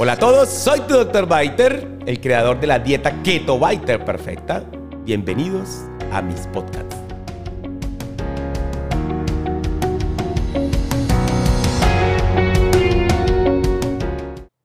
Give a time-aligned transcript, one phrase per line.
[0.00, 1.26] Hola a todos, soy tu Dr.
[1.26, 4.60] Biter, el creador de la dieta Keto Biter Perfecta.
[5.04, 6.94] Bienvenidos a mis podcasts.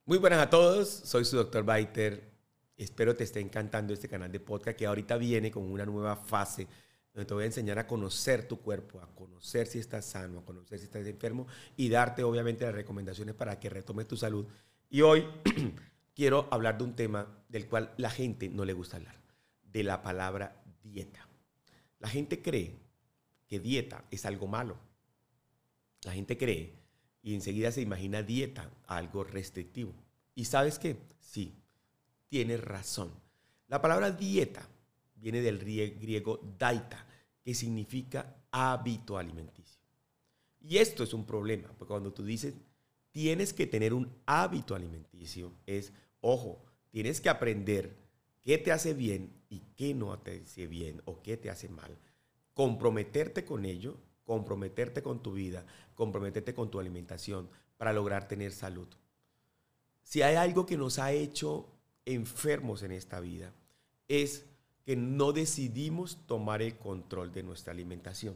[0.06, 1.64] Muy buenas a todos, soy su Dr.
[1.66, 2.30] Biter.
[2.78, 6.68] Espero te esté encantando este canal de podcast que ahorita viene con una nueva fase
[7.12, 10.46] donde te voy a enseñar a conocer tu cuerpo, a conocer si estás sano, a
[10.46, 14.46] conocer si estás enfermo y darte obviamente las recomendaciones para que retomes tu salud.
[14.94, 15.26] Y hoy
[16.14, 19.16] quiero hablar de un tema del cual la gente no le gusta hablar,
[19.64, 21.28] de la palabra dieta.
[21.98, 22.78] La gente cree
[23.48, 24.78] que dieta es algo malo.
[26.04, 26.76] La gente cree
[27.24, 29.96] y enseguida se imagina dieta algo restrictivo.
[30.36, 30.96] ¿Y sabes qué?
[31.20, 31.56] Sí,
[32.30, 33.12] tienes razón.
[33.70, 34.70] La palabra dieta
[35.16, 37.04] viene del griego daita,
[37.44, 39.82] que significa hábito alimenticio.
[40.62, 42.54] Y esto es un problema, porque cuando tú dices
[43.14, 47.96] tienes que tener un hábito alimenticio, es, ojo, tienes que aprender
[48.42, 51.98] qué te hace bien y qué no te hace bien o qué te hace mal.
[52.54, 58.88] Comprometerte con ello, comprometerte con tu vida, comprometerte con tu alimentación para lograr tener salud.
[60.02, 61.70] Si hay algo que nos ha hecho
[62.06, 63.54] enfermos en esta vida,
[64.08, 64.46] es
[64.86, 68.36] que no decidimos tomar el control de nuestra alimentación.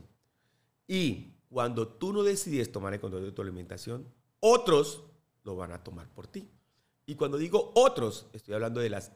[0.87, 4.05] Y cuando tú no decides tomar el control de tu alimentación,
[4.39, 5.03] otros
[5.43, 6.49] lo van a tomar por ti.
[7.05, 9.11] Y cuando digo otros, estoy hablando de las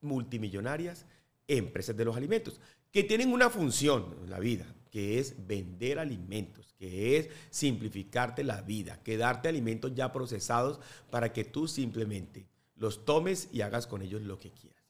[0.00, 1.06] multimillonarias
[1.46, 6.74] empresas de los alimentos, que tienen una función en la vida, que es vender alimentos,
[6.78, 10.78] que es simplificarte la vida, que darte alimentos ya procesados
[11.10, 14.82] para que tú simplemente los tomes y hagas con ellos lo que quieras.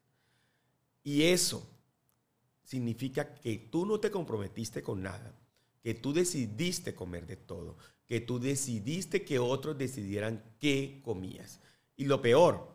[1.05, 1.69] Y eso
[2.65, 5.33] significa que tú no te comprometiste con nada,
[5.83, 11.61] que tú decidiste comer de todo, que tú decidiste que otros decidieran qué comías.
[11.97, 12.69] Y lo peor,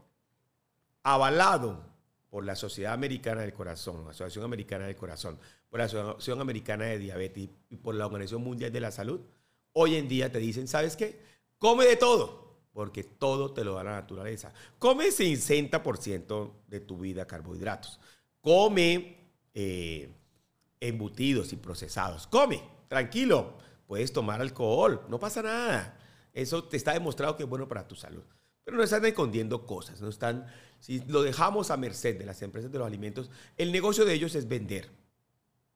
[1.03, 1.85] avalado
[2.30, 6.85] por la Sociedad Americana del Corazón, la Asociación Americana del Corazón, por la Asociación Americana
[6.85, 9.22] de Diabetes y por la Organización Mundial de la Salud,
[9.73, 11.22] hoy en día te dicen, ¿sabes qué?
[11.57, 12.47] Come de todo
[12.78, 14.53] porque todo te lo da la naturaleza.
[14.78, 18.00] Come 60% de tu vida carbohidratos.
[18.40, 19.17] Come
[19.56, 20.13] eh,
[20.79, 22.28] embutidos y procesados.
[22.28, 23.58] Come, tranquilo.
[23.88, 25.98] Puedes tomar alcohol, no pasa nada.
[26.34, 28.24] Eso te está demostrado que es bueno para tu salud.
[28.64, 30.46] Pero no están escondiendo cosas, no están,
[30.81, 34.36] si lo dejamos a merced de las empresas de los alimentos, el negocio de ellos
[34.36, 34.90] es vender.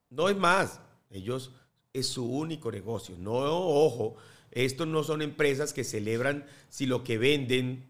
[0.09, 1.51] No es más, ellos
[1.93, 3.15] es su único negocio.
[3.17, 4.17] No, ojo,
[4.51, 7.89] estos no son empresas que celebran si lo que venden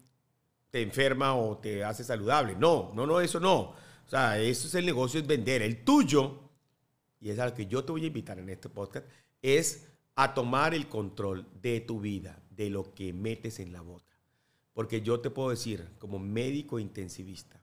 [0.70, 2.54] te enferma o te hace saludable.
[2.56, 3.60] No, no, no, eso no.
[3.60, 5.62] O sea, eso es el negocio, es vender.
[5.62, 6.38] El tuyo,
[7.22, 9.06] y es a lo que yo te voy a invitar en este podcast,
[9.40, 14.18] es a tomar el control de tu vida, de lo que metes en la boca.
[14.72, 17.62] Porque yo te puedo decir, como médico intensivista,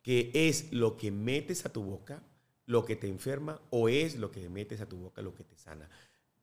[0.00, 2.22] que es lo que metes a tu boca
[2.64, 5.56] lo que te enferma o es lo que metes a tu boca lo que te
[5.56, 5.88] sana.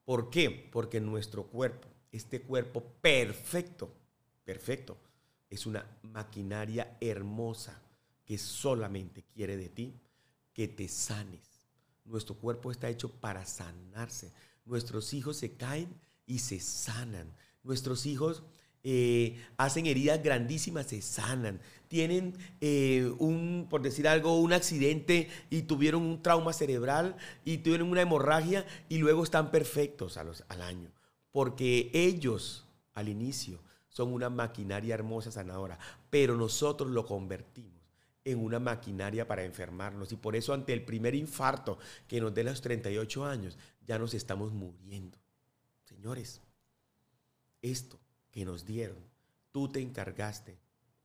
[0.05, 0.69] ¿Por qué?
[0.71, 3.93] Porque nuestro cuerpo, este cuerpo perfecto,
[4.43, 4.97] perfecto,
[5.49, 7.81] es una maquinaria hermosa
[8.25, 9.99] que solamente quiere de ti
[10.53, 11.52] que te sanes.
[12.05, 14.31] Nuestro cuerpo está hecho para sanarse.
[14.65, 15.93] Nuestros hijos se caen
[16.25, 17.33] y se sanan.
[17.63, 18.43] Nuestros hijos
[18.83, 21.61] eh, hacen heridas grandísimas, se sanan.
[21.87, 27.15] Tienen eh, un, por decir algo, un accidente y tuvieron un trauma cerebral
[27.45, 30.91] y tuvieron una hemorragia y luego están perfectos al año.
[31.31, 33.59] Porque ellos, al inicio,
[33.89, 37.82] son una maquinaria hermosa sanadora, pero nosotros lo convertimos
[38.25, 40.11] en una maquinaria para enfermarnos.
[40.11, 44.13] Y por eso ante el primer infarto que nos dé los 38 años, ya nos
[44.13, 45.17] estamos muriendo.
[45.83, 46.41] Señores,
[47.61, 47.99] esto
[48.31, 48.97] que nos dieron,
[49.51, 50.57] tú te encargaste,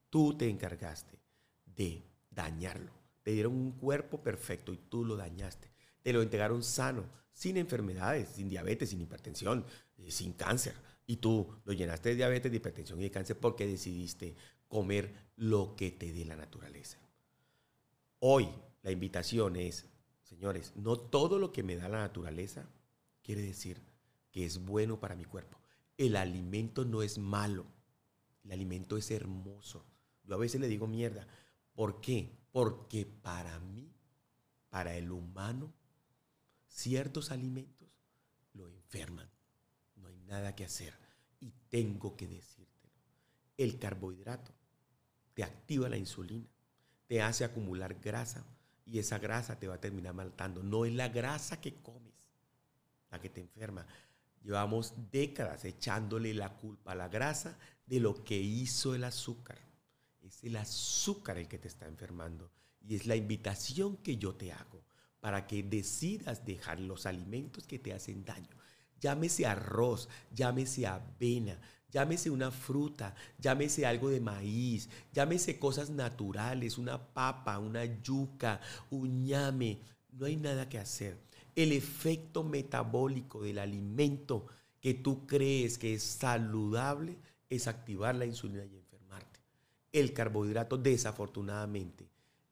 [0.09, 1.19] tú te encargaste
[1.65, 2.91] de dañarlo.
[3.23, 5.71] Te dieron un cuerpo perfecto y tú lo dañaste.
[6.01, 9.65] Te lo entregaron sano, sin enfermedades, sin diabetes, sin hipertensión,
[9.97, 10.73] eh, sin cáncer.
[11.05, 14.35] Y tú lo llenaste de diabetes, de hipertensión y de cáncer porque decidiste
[14.67, 16.99] comer lo que te dé la naturaleza.
[18.19, 18.49] Hoy
[18.81, 19.87] la invitación es,
[20.23, 22.69] señores, no todo lo que me da la naturaleza
[23.23, 23.81] quiere decir
[24.31, 25.59] que es bueno para mi cuerpo
[25.99, 27.65] el alimento no es malo,
[28.45, 29.85] el alimento es hermoso.
[30.23, 31.27] Yo a veces le digo mierda.
[31.73, 32.39] ¿Por qué?
[32.53, 33.91] Porque para mí,
[34.69, 35.73] para el humano,
[36.69, 37.89] ciertos alimentos
[38.53, 39.29] lo enferman.
[39.97, 40.97] No hay nada que hacer.
[41.41, 42.93] Y tengo que decírtelo.
[43.57, 44.53] El carbohidrato
[45.33, 46.47] te activa la insulina,
[47.09, 48.45] te hace acumular grasa
[48.85, 50.61] y esa grasa te va a terminar matando.
[50.61, 52.13] No es la grasa que comes
[53.09, 53.83] la que te enferma.
[54.43, 57.57] Llevamos décadas echándole la culpa a la grasa
[57.87, 59.57] de lo que hizo el azúcar.
[60.21, 62.51] Es el azúcar el que te está enfermando.
[62.79, 64.83] Y es la invitación que yo te hago
[65.19, 68.55] para que decidas dejar los alimentos que te hacen daño.
[68.99, 71.59] Llámese arroz, llámese avena,
[71.91, 78.59] llámese una fruta, llámese algo de maíz, llámese cosas naturales, una papa, una yuca,
[78.89, 79.79] un ñame.
[80.11, 81.17] No hay nada que hacer.
[81.55, 84.47] El efecto metabólico del alimento
[84.79, 87.17] que tú crees que es saludable
[87.49, 89.39] es activar la insulina y enfermarte.
[89.91, 92.07] El carbohidrato desafortunadamente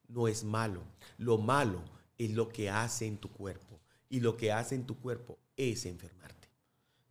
[0.08, 0.82] no es malo.
[1.18, 1.82] Lo malo
[2.18, 3.80] es lo que hace en tu cuerpo.
[4.10, 6.50] Y lo que hace en tu cuerpo es enfermarte.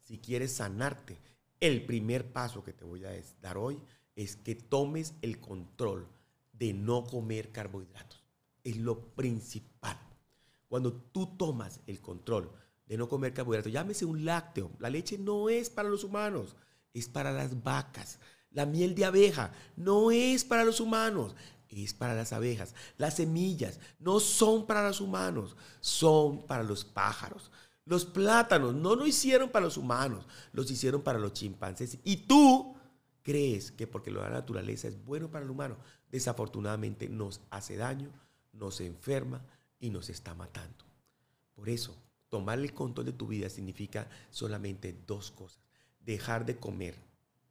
[0.03, 1.19] Si quieres sanarte,
[1.61, 3.83] el primer paso que te voy a dar hoy
[4.15, 6.07] es que tomes el control
[6.53, 8.25] de no comer carbohidratos.
[8.65, 9.99] Es lo principal.
[10.69, 12.51] Cuando tú tomas el control
[12.87, 14.71] de no comer carbohidratos, llámese un lácteo.
[14.79, 16.57] La leche no es para los humanos,
[16.95, 18.19] es para las vacas.
[18.51, 21.35] La miel de abeja no es para los humanos,
[21.85, 22.75] es para las abejas.
[22.97, 27.51] Las semillas no son para los humanos, son para los pájaros.
[27.85, 31.99] Los plátanos no lo hicieron para los humanos, los hicieron para los chimpancés.
[32.03, 32.77] Y tú
[33.23, 35.77] crees que porque la naturaleza es bueno para el humano,
[36.11, 38.11] desafortunadamente nos hace daño,
[38.53, 39.45] nos enferma
[39.79, 40.85] y nos está matando.
[41.55, 41.97] Por eso,
[42.29, 45.61] tomar el control de tu vida significa solamente dos cosas.
[46.01, 46.97] Dejar de comer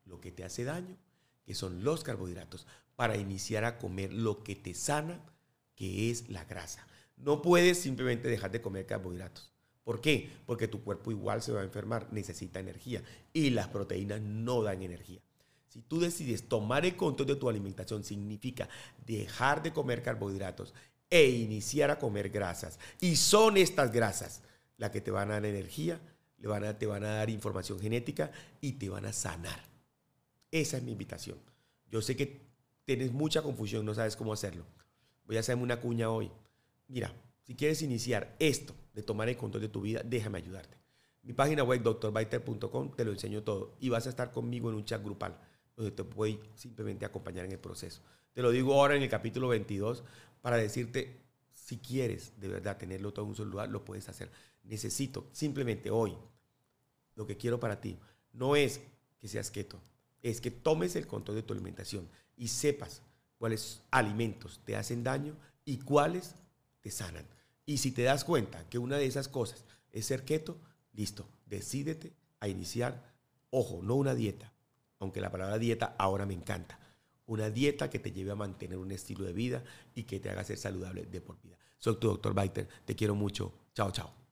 [0.05, 0.97] lo que te hace daño,
[1.45, 5.19] que son los carbohidratos, para iniciar a comer lo que te sana,
[5.75, 6.87] que es la grasa.
[7.17, 9.51] No puedes simplemente dejar de comer carbohidratos.
[9.83, 10.31] ¿Por qué?
[10.45, 13.03] Porque tu cuerpo igual se va a enfermar, necesita energía
[13.33, 15.21] y las proteínas no dan energía.
[15.67, 18.67] Si tú decides tomar el control de tu alimentación, significa
[19.05, 20.73] dejar de comer carbohidratos
[21.09, 22.79] e iniciar a comer grasas.
[22.99, 24.41] Y son estas grasas
[24.77, 25.99] las que te van a dar energía,
[26.39, 26.47] te
[26.87, 28.31] van a dar información genética
[28.61, 29.61] y te van a sanar.
[30.49, 31.37] Esa es mi invitación.
[31.91, 32.41] Yo sé que
[32.85, 34.65] tienes mucha confusión, no sabes cómo hacerlo.
[35.25, 36.31] Voy a hacerme una cuña hoy.
[36.87, 40.77] Mira, si quieres iniciar esto de tomar el control de tu vida, déjame ayudarte.
[41.23, 43.75] Mi página web, doctorbaiter.com, te lo enseño todo.
[43.79, 45.39] Y vas a estar conmigo en un chat grupal,
[45.75, 48.01] donde te voy simplemente acompañar en el proceso.
[48.33, 50.03] Te lo digo ahora en el capítulo 22
[50.41, 54.29] para decirte, si quieres de verdad tenerlo todo en un solo lugar, lo puedes hacer.
[54.63, 56.15] Necesito simplemente hoy,
[57.15, 57.97] lo que quiero para ti,
[58.33, 58.81] no es
[59.17, 59.81] que seas keto,
[60.25, 63.03] es que tomes el control de tu alimentación y sepas
[63.37, 66.33] cuáles alimentos te hacen daño y cuáles
[66.81, 67.27] te sanan.
[67.63, 70.57] Y si te das cuenta que una de esas cosas es ser keto,
[70.93, 73.13] listo, decídete a iniciar,
[73.51, 74.51] ojo, no una dieta,
[74.97, 76.79] aunque la palabra dieta ahora me encanta,
[77.27, 79.63] una dieta que te lleve a mantener un estilo de vida
[79.93, 81.57] y que te haga ser saludable de por vida.
[81.77, 84.24] Soy tu doctor Baiter, te quiero mucho, chao, chao.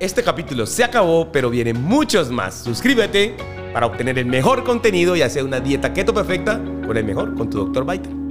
[0.00, 2.54] Este capítulo se acabó, pero vienen muchos más.
[2.54, 3.36] Suscríbete
[3.72, 7.48] para obtener el mejor contenido y hacer una dieta keto perfecta con el mejor, con
[7.48, 8.23] tu doctor Baiter.